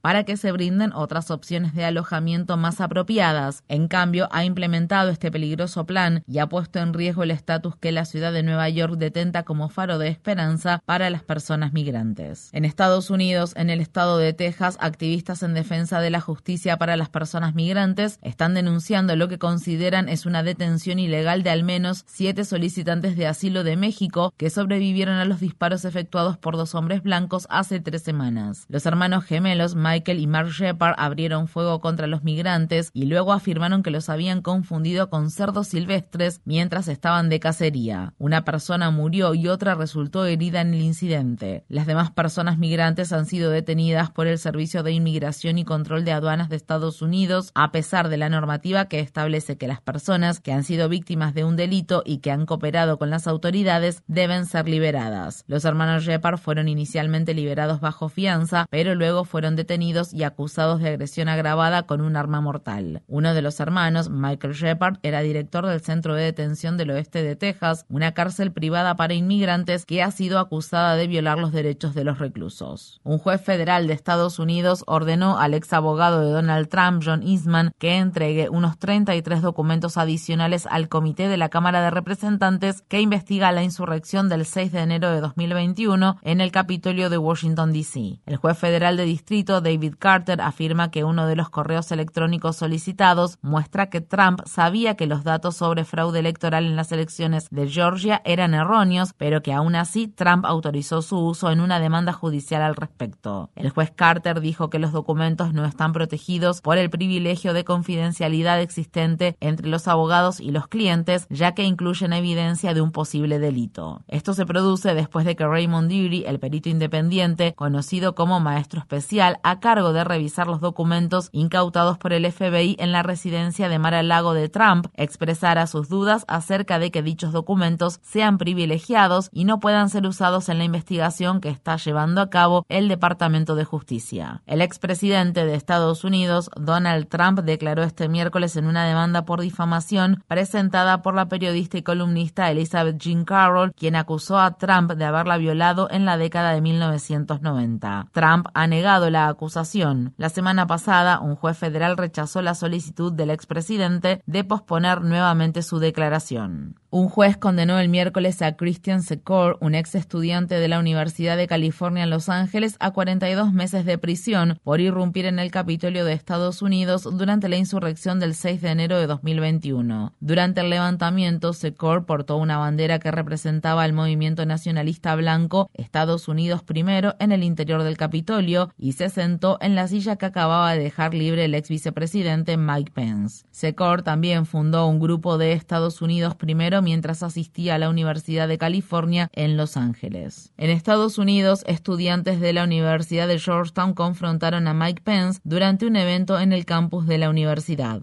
para 0.00 0.24
que 0.24 0.36
se 0.36 0.52
brinden 0.52 0.92
otras 0.92 1.30
opciones 1.30 1.74
de 1.74 1.84
alojamiento 1.84 2.56
más 2.56 2.80
apropiadas. 2.80 3.64
En 3.68 3.88
cambio, 3.88 4.28
ha 4.30 4.44
implementado 4.44 5.10
este 5.10 5.30
peligroso 5.30 5.86
plan 5.86 6.22
y 6.26 6.38
ha 6.38 6.46
puesto 6.46 6.78
en 6.78 6.92
riesgo 6.92 7.22
el 7.22 7.30
estatus 7.30 7.76
que 7.76 7.92
la 7.92 8.04
ciudad 8.04 8.32
de 8.32 8.42
Nueva 8.42 8.68
York 8.68 8.96
detenta 8.98 9.44
como 9.44 9.68
faro 9.68 9.98
de 9.98 10.08
esperanza 10.08 10.82
para 10.84 11.08
las 11.08 11.22
personas 11.22 11.72
migrantes. 11.72 12.50
En 12.52 12.64
Estados 12.64 13.08
Unidos, 13.08 13.52
en 13.56 13.70
el 13.70 13.80
estado 13.80 14.18
de 14.18 14.34
Texas, 14.34 14.76
activistas 14.80 15.42
en 15.42 15.54
defensa 15.54 16.00
de 16.00 16.10
la 16.10 16.20
justicia 16.20 16.76
para 16.76 16.96
las 16.96 17.08
personas 17.08 17.54
migrantes 17.54 18.18
están 18.22 18.54
denunciando 18.54 19.16
lo 19.16 19.28
que 19.28 19.38
consideran 19.38 20.08
es 20.08 20.26
una 20.26 20.42
detención 20.42 20.98
ilegal 20.98 21.42
de 21.42 21.50
al 21.50 21.62
menos 21.62 22.04
siete 22.06 22.44
solicitantes 22.44 23.16
de 23.16 23.26
asilo 23.26 23.64
de 23.64 23.76
México 23.76 24.34
que 24.36 24.50
sobrevivieron 24.50 25.16
a 25.16 25.24
los 25.24 25.40
disparos 25.40 25.84
efectuados 25.84 26.36
por 26.36 26.56
dos 26.56 26.74
hombres 26.74 27.02
blancos 27.02 27.46
hace 27.48 27.80
tres 27.80 28.02
semanas. 28.02 28.66
Los 28.68 28.84
hermanos 28.86 29.24
gemelos 29.24 29.45
Michael 29.76 30.18
y 30.18 30.26
Mark 30.26 30.50
Shepard 30.50 30.94
abrieron 30.98 31.46
fuego 31.46 31.80
contra 31.80 32.06
los 32.06 32.24
migrantes 32.24 32.90
y 32.92 33.04
luego 33.04 33.32
afirmaron 33.32 33.82
que 33.82 33.90
los 33.90 34.08
habían 34.08 34.42
confundido 34.42 35.08
con 35.08 35.30
cerdos 35.30 35.68
silvestres 35.68 36.40
mientras 36.44 36.88
estaban 36.88 37.28
de 37.28 37.38
cacería. 37.38 38.14
Una 38.18 38.44
persona 38.44 38.90
murió 38.90 39.34
y 39.34 39.48
otra 39.48 39.74
resultó 39.74 40.24
herida 40.26 40.60
en 40.60 40.74
el 40.74 40.80
incidente. 40.80 41.64
Las 41.68 41.86
demás 41.86 42.10
personas 42.10 42.58
migrantes 42.58 43.12
han 43.12 43.26
sido 43.26 43.50
detenidas 43.50 44.10
por 44.10 44.26
el 44.26 44.38
Servicio 44.38 44.82
de 44.82 44.92
Inmigración 44.92 45.58
y 45.58 45.64
Control 45.64 46.04
de 46.04 46.12
Aduanas 46.12 46.48
de 46.48 46.56
Estados 46.56 47.02
Unidos, 47.02 47.52
a 47.54 47.70
pesar 47.70 48.08
de 48.08 48.16
la 48.16 48.28
normativa 48.28 48.86
que 48.86 49.00
establece 49.00 49.56
que 49.56 49.68
las 49.68 49.80
personas 49.80 50.40
que 50.40 50.52
han 50.52 50.64
sido 50.64 50.88
víctimas 50.88 51.34
de 51.34 51.44
un 51.44 51.56
delito 51.56 52.02
y 52.04 52.18
que 52.18 52.30
han 52.30 52.46
cooperado 52.46 52.98
con 52.98 53.10
las 53.10 53.26
autoridades 53.26 54.02
deben 54.06 54.46
ser 54.46 54.68
liberadas. 54.68 55.44
Los 55.46 55.64
hermanos 55.64 56.04
Shepard 56.04 56.38
fueron 56.38 56.68
inicialmente 56.68 57.34
liberados 57.34 57.80
bajo 57.80 58.08
fianza, 58.08 58.66
pero 58.70 58.94
luego 58.94 59.24
detenidos 59.44 60.12
y 60.14 60.22
acusados 60.24 60.80
de 60.80 60.88
agresión 60.88 61.28
agravada 61.28 61.82
con 61.84 62.00
un 62.00 62.16
arma 62.16 62.40
mortal. 62.40 63.02
Uno 63.06 63.34
de 63.34 63.42
los 63.42 63.60
hermanos, 63.60 64.08
Michael 64.08 64.54
Shepard, 64.54 64.98
era 65.02 65.20
director 65.20 65.66
del 65.66 65.80
Centro 65.80 66.14
de 66.14 66.24
Detención 66.24 66.76
del 66.76 66.90
Oeste 66.90 67.22
de 67.22 67.36
Texas, 67.36 67.84
una 67.88 68.12
cárcel 68.12 68.52
privada 68.52 68.96
para 68.96 69.14
inmigrantes 69.14 69.84
que 69.84 70.02
ha 70.02 70.10
sido 70.10 70.38
acusada 70.38 70.96
de 70.96 71.06
violar 71.06 71.38
los 71.38 71.52
derechos 71.52 71.94
de 71.94 72.04
los 72.04 72.18
reclusos. 72.18 73.00
Un 73.04 73.18
juez 73.18 73.40
federal 73.42 73.86
de 73.86 73.94
Estados 73.94 74.38
Unidos 74.38 74.84
ordenó 74.86 75.38
al 75.38 75.54
ex 75.54 75.72
abogado 75.72 76.20
de 76.20 76.30
Donald 76.30 76.68
Trump, 76.68 77.02
John 77.04 77.22
Eastman, 77.22 77.72
que 77.78 77.96
entregue 77.96 78.48
unos 78.48 78.78
33 78.78 79.42
documentos 79.42 79.96
adicionales 79.96 80.66
al 80.70 80.88
Comité 80.88 81.28
de 81.28 81.36
la 81.36 81.48
Cámara 81.48 81.82
de 81.82 81.90
Representantes 81.90 82.82
que 82.88 83.00
investiga 83.00 83.52
la 83.52 83.62
insurrección 83.62 84.28
del 84.28 84.46
6 84.46 84.72
de 84.72 84.80
enero 84.80 85.10
de 85.10 85.20
2021 85.20 86.18
en 86.22 86.40
el 86.40 86.52
Capitolio 86.52 87.10
de 87.10 87.18
Washington, 87.18 87.72
D.C. 87.72 88.20
El 88.24 88.36
juez 88.36 88.56
federal 88.56 88.96
de 88.96 89.04
distrito, 89.04 89.25
David 89.28 89.94
Carter, 89.98 90.40
afirma 90.40 90.90
que 90.90 91.02
uno 91.02 91.26
de 91.26 91.34
los 91.34 91.50
correos 91.50 91.90
electrónicos 91.90 92.56
solicitados 92.56 93.38
muestra 93.42 93.90
que 93.90 94.00
Trump 94.00 94.40
sabía 94.46 94.94
que 94.94 95.06
los 95.06 95.24
datos 95.24 95.56
sobre 95.56 95.84
fraude 95.84 96.20
electoral 96.20 96.64
en 96.64 96.76
las 96.76 96.92
elecciones 96.92 97.48
de 97.50 97.68
Georgia 97.68 98.22
eran 98.24 98.54
erróneos, 98.54 99.14
pero 99.16 99.42
que 99.42 99.52
aún 99.52 99.74
así 99.74 100.06
Trump 100.06 100.44
autorizó 100.46 101.02
su 101.02 101.18
uso 101.18 101.50
en 101.50 101.60
una 101.60 101.80
demanda 101.80 102.12
judicial 102.12 102.62
al 102.62 102.76
respecto. 102.76 103.50
El 103.56 103.70
juez 103.70 103.90
Carter 103.94 104.40
dijo 104.40 104.70
que 104.70 104.78
los 104.78 104.92
documentos 104.92 105.52
no 105.52 105.64
están 105.64 105.92
protegidos 105.92 106.60
por 106.60 106.78
el 106.78 106.88
privilegio 106.88 107.52
de 107.52 107.64
confidencialidad 107.64 108.60
existente 108.60 109.36
entre 109.40 109.68
los 109.68 109.88
abogados 109.88 110.38
y 110.38 110.52
los 110.52 110.68
clientes, 110.68 111.26
ya 111.30 111.52
que 111.52 111.64
incluyen 111.64 112.12
evidencia 112.12 112.74
de 112.74 112.80
un 112.80 112.92
posible 112.92 113.40
delito. 113.40 114.02
Esto 114.06 114.34
se 114.34 114.46
produce 114.46 114.94
después 114.94 115.26
de 115.26 115.34
que 115.34 115.46
Raymond 115.46 115.90
Dury, 115.90 116.24
el 116.26 116.38
perito 116.38 116.68
independiente, 116.68 117.54
conocido 117.54 118.14
como 118.14 118.38
maestro 118.38 118.78
especial, 118.80 119.05
a 119.42 119.60
cargo 119.60 119.92
de 119.92 120.02
revisar 120.02 120.48
los 120.48 120.60
documentos 120.60 121.28
incautados 121.30 121.96
por 121.96 122.12
el 122.12 122.30
FBI 122.30 122.76
en 122.80 122.90
la 122.90 123.04
residencia 123.04 123.68
de 123.68 123.78
Mar-a-Lago 123.78 124.34
de 124.34 124.48
Trump 124.48 124.88
expresara 124.94 125.68
sus 125.68 125.88
dudas 125.88 126.24
acerca 126.26 126.80
de 126.80 126.90
que 126.90 127.02
dichos 127.02 127.32
documentos 127.32 128.00
sean 128.02 128.36
privilegiados 128.36 129.28
y 129.32 129.44
no 129.44 129.60
puedan 129.60 129.90
ser 129.90 130.06
usados 130.06 130.48
en 130.48 130.58
la 130.58 130.64
investigación 130.64 131.40
que 131.40 131.50
está 131.50 131.76
llevando 131.76 132.20
a 132.20 132.30
cabo 132.30 132.66
el 132.68 132.88
Departamento 132.88 133.54
de 133.54 133.64
Justicia. 133.64 134.42
El 134.44 134.60
expresidente 134.60 135.46
de 135.46 135.54
Estados 135.54 136.02
Unidos, 136.02 136.50
Donald 136.56 137.08
Trump, 137.08 137.40
declaró 137.40 137.84
este 137.84 138.08
miércoles 138.08 138.56
en 138.56 138.66
una 138.66 138.84
demanda 138.86 139.24
por 139.24 139.40
difamación 139.40 140.24
presentada 140.26 141.02
por 141.02 141.14
la 141.14 141.28
periodista 141.28 141.78
y 141.78 141.82
columnista 141.82 142.50
Elizabeth 142.50 142.98
Jean 142.98 143.24
Carroll, 143.24 143.72
quien 143.72 143.94
acusó 143.94 144.40
a 144.40 144.56
Trump 144.56 144.92
de 144.92 145.04
haberla 145.04 145.36
violado 145.36 145.88
en 145.90 146.04
la 146.04 146.16
década 146.16 146.52
de 146.52 146.60
1990. 146.60 148.08
Trump 148.12 148.48
ha 148.52 148.66
negado 148.66 148.95
la 149.10 149.28
acusación. 149.28 150.14
La 150.16 150.28
semana 150.28 150.66
pasada, 150.66 151.20
un 151.20 151.36
juez 151.36 151.56
federal 151.56 151.96
rechazó 151.96 152.42
la 152.42 152.54
solicitud 152.54 153.12
del 153.12 153.30
expresidente 153.30 154.22
de 154.26 154.44
posponer 154.44 155.02
nuevamente 155.02 155.62
su 155.62 155.78
declaración. 155.78 156.80
Un 156.96 157.10
juez 157.10 157.36
condenó 157.36 157.78
el 157.78 157.90
miércoles 157.90 158.40
a 158.40 158.56
Christian 158.56 159.02
Secor, 159.02 159.58
un 159.60 159.74
ex 159.74 159.94
estudiante 159.94 160.54
de 160.54 160.66
la 160.66 160.78
Universidad 160.78 161.36
de 161.36 161.46
California 161.46 162.04
en 162.04 162.08
Los 162.08 162.30
Ángeles, 162.30 162.76
a 162.80 162.90
42 162.92 163.52
meses 163.52 163.84
de 163.84 163.98
prisión 163.98 164.58
por 164.64 164.80
irrumpir 164.80 165.26
en 165.26 165.38
el 165.38 165.50
Capitolio 165.50 166.06
de 166.06 166.14
Estados 166.14 166.62
Unidos 166.62 167.02
durante 167.02 167.50
la 167.50 167.58
insurrección 167.58 168.18
del 168.18 168.34
6 168.34 168.62
de 168.62 168.70
enero 168.70 168.98
de 168.98 169.08
2021. 169.08 170.14
Durante 170.20 170.62
el 170.62 170.70
levantamiento, 170.70 171.52
Secor 171.52 172.06
portó 172.06 172.38
una 172.38 172.56
bandera 172.56 172.98
que 172.98 173.10
representaba 173.10 173.84
el 173.84 173.92
movimiento 173.92 174.46
nacionalista 174.46 175.14
blanco 175.16 175.68
Estados 175.74 176.28
Unidos 176.28 176.62
primero 176.62 177.14
en 177.18 177.30
el 177.30 177.44
interior 177.44 177.82
del 177.82 177.98
Capitolio 177.98 178.70
y 178.78 178.92
se 178.92 179.10
sentó 179.10 179.58
en 179.60 179.74
la 179.74 179.86
silla 179.86 180.16
que 180.16 180.24
acababa 180.24 180.72
de 180.72 180.84
dejar 180.84 181.12
libre 181.12 181.44
el 181.44 181.54
ex 181.54 181.68
vicepresidente 181.68 182.56
Mike 182.56 182.92
Pence. 182.94 183.44
Secor 183.50 184.00
también 184.00 184.46
fundó 184.46 184.86
un 184.86 184.98
grupo 184.98 185.36
de 185.36 185.52
Estados 185.52 186.00
Unidos 186.00 186.34
primero 186.34 186.85
mientras 186.86 187.24
asistía 187.24 187.74
a 187.74 187.78
la 187.78 187.88
Universidad 187.88 188.46
de 188.46 188.58
California 188.58 189.28
en 189.32 189.56
Los 189.56 189.76
Ángeles. 189.76 190.52
En 190.56 190.70
Estados 190.70 191.18
Unidos, 191.18 191.64
estudiantes 191.66 192.38
de 192.38 192.52
la 192.52 192.62
Universidad 192.62 193.26
de 193.26 193.40
Georgetown 193.40 193.92
confrontaron 193.92 194.68
a 194.68 194.72
Mike 194.72 195.02
Pence 195.02 195.40
durante 195.42 195.84
un 195.84 195.96
evento 195.96 196.38
en 196.38 196.52
el 196.52 196.64
campus 196.64 197.08
de 197.08 197.18
la 197.18 197.28
universidad. 197.28 198.00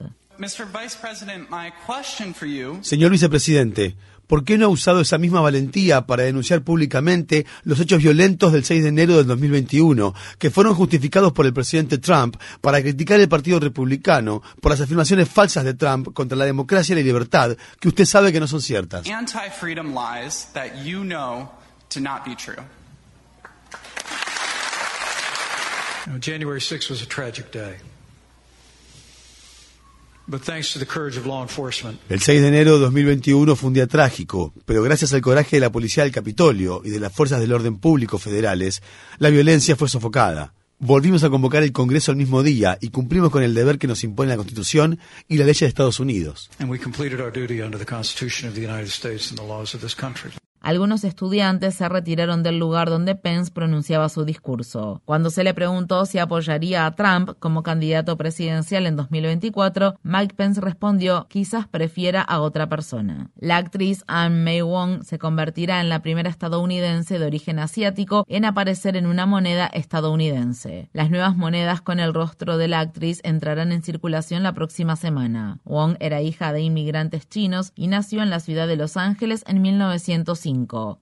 Señor 2.81 3.11
vicepresidente, 3.11 3.95
¿por 4.33 4.43
qué 4.43 4.57
no 4.57 4.65
ha 4.65 4.69
usado 4.69 4.99
esa 4.99 5.19
misma 5.19 5.41
valentía 5.41 6.07
para 6.07 6.23
denunciar 6.23 6.63
públicamente 6.63 7.45
los 7.65 7.79
hechos 7.79 8.01
violentos 8.01 8.51
del 8.51 8.65
6 8.65 8.81
de 8.81 8.89
enero 8.89 9.17
del 9.17 9.27
2021, 9.27 10.11
que 10.39 10.49
fueron 10.49 10.73
justificados 10.73 11.31
por 11.33 11.45
el 11.45 11.53
presidente 11.53 11.99
Trump 11.99 12.37
para 12.59 12.81
criticar 12.81 13.19
el 13.19 13.29
Partido 13.29 13.59
Republicano 13.59 14.41
por 14.59 14.71
las 14.71 14.81
afirmaciones 14.81 15.29
falsas 15.29 15.63
de 15.65 15.75
Trump 15.75 16.13
contra 16.13 16.35
la 16.35 16.45
democracia 16.45 16.93
y 16.93 16.95
la 16.95 17.03
libertad, 17.03 17.55
que 17.79 17.89
usted 17.89 18.05
sabe 18.05 18.33
que 18.33 18.39
no 18.39 18.47
son 18.47 18.63
ciertas? 18.63 19.05
January 26.19 26.59
6 26.59 26.89
was 26.89 27.03
a 27.03 27.05
tragic 27.05 27.51
day. 27.51 27.75
El 32.08 32.22
6 32.22 32.42
de 32.42 32.48
enero 32.48 32.75
de 32.75 32.80
2021 32.80 33.56
fue 33.58 33.68
un 33.68 33.74
día 33.74 33.88
trágico, 33.88 34.53
pero 34.65 34.82
gracias 34.82 35.13
al 35.13 35.22
coraje 35.22 35.58
de 35.58 35.60
la 35.60 35.72
policía 35.72 36.03
del 36.03 36.13
Capitolio 36.13 36.82
y 36.86 36.92
de 36.92 37.00
las 37.01 37.12
fuerzas 37.12 37.42
del 37.42 37.51
orden 37.51 37.77
público 37.77 38.18
federales, 38.18 38.82
la 39.18 39.30
violencia 39.30 39.75
fue 39.75 39.89
sofocada. 39.89 40.53
Volvimos 40.80 41.24
a 41.24 41.30
convocar 41.30 41.63
el 41.63 41.72
Congreso 41.72 42.12
al 42.12 42.18
mismo 42.18 42.42
día 42.42 42.77
y 42.82 42.89
cumplimos 42.89 43.32
con 43.32 43.44
el 43.44 43.53
deber 43.53 43.77
que 43.77 43.88
nos 43.88 44.03
impone 44.03 44.30
la 44.30 44.38
Constitución 44.38 45.00
y 45.27 45.38
la 45.38 45.46
ley 45.46 45.56
de 45.60 45.65
Estados 45.65 46.00
Unidos. 46.00 46.50
Algunos 50.63 51.03
estudiantes 51.03 51.75
se 51.75 51.89
retiraron 51.89 52.41
del 52.41 52.58
lugar 52.58 52.89
donde 52.89 53.15
Pence 53.15 53.51
pronunciaba 53.51 54.08
su 54.08 54.24
discurso. 54.24 55.01
Cuando 55.03 55.29
se 55.29 55.43
le 55.43 55.53
preguntó 55.53 56.05
si 56.05 56.20
apoyaría 56.20 56.86
a 56.86 56.91
Trump 56.96 57.32
como 57.39 57.63
candidato 57.63 58.15
presidencial 58.15 58.86
en 58.86 58.96
2024, 58.96 59.96
Mike 60.03 60.36
Pence 60.36 60.62
respondió 60.62 61.27
quizás 61.29 61.67
prefiera 61.67 62.22
a 62.22 62.39
otra 62.39 62.70
persona. 62.70 63.29
La 63.36 63.58
actriz 63.58 64.05
Anne 64.08 64.41
May 64.41 64.62
Wong 64.62 65.03
se 65.03 65.20
convertirá 65.20 65.82
en 65.82 65.89
la 65.89 66.01
primera 66.01 66.29
estadounidense 66.29 67.20
de 67.20 67.25
origen 67.25 67.60
asiático 67.60 68.24
en 68.29 68.46
aparecer 68.46 68.96
en 68.96 69.05
una 69.05 69.25
moneda 69.25 69.67
estadounidense. 69.67 70.89
Las 70.93 71.10
nuevas 71.10 71.36
monedas 71.36 71.82
con 71.82 72.00
el 72.00 72.13
rostro 72.13 72.58
de 72.58 72.70
la 72.70 72.79
actriz 72.79 73.20
entrarán 73.24 73.74
en 73.74 73.84
circulación 73.84 74.43
la 74.43 74.53
próxima 74.53 74.96
semana. 74.96 75.60
Wong 75.65 75.98
era 76.00 76.22
hija 76.22 76.53
de 76.53 76.62
inmigrantes 76.62 77.27
chinos 77.27 77.74
y 77.75 77.88
nació 77.88 78.24
en 78.24 78.29
la 78.29 78.39
ciudad 78.39 78.65
de 78.65 78.77
Los 78.77 78.96
Ángeles 78.96 79.43
en 79.46 79.62
1905. 79.62 80.52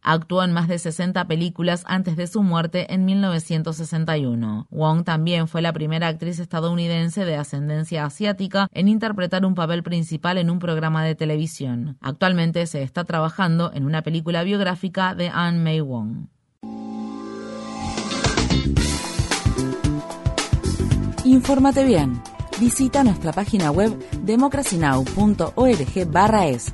Actuó 0.02 0.44
en 0.44 0.52
más 0.52 0.68
de 0.68 0.80
60 0.80 1.26
películas 1.26 1.84
antes 1.88 2.16
de 2.16 2.28
su 2.28 2.44
muerte 2.44 2.94
en 2.94 3.06
1961. 3.06 4.68
Wong 4.70 5.04
también 5.04 5.48
fue 5.48 5.62
la 5.62 5.74
primera 5.74 6.08
actriz 6.08 6.40
estadounidense 6.40 7.26
de 7.26 7.36
ascendencia 7.36 8.06
asiática 8.06 8.68
en 8.74 8.88
interpretar 8.88 9.46
un 9.46 9.56
papel 9.56 9.84
principal 9.84 10.38
en 10.38 10.50
un 10.50 10.60
programa 10.60 11.04
de 11.04 11.16
televisión. 11.16 11.98
Actualmente 12.02 12.66
se 12.68 12.84
está 12.84 13.04
trabajando 13.04 13.72
en 13.74 13.86
una 13.86 14.02
película 14.02 14.44
biográfica 14.44 15.16
de 15.16 15.30
Anne 15.30 15.60
May 15.60 15.82
Wong. 15.82 16.28
Infórmate 21.24 21.86
bien. 21.86 22.20
Visita 22.60 23.04
nuestra 23.04 23.32
página 23.32 23.70
web 23.72 23.96
democracynow.org/es 24.24 26.74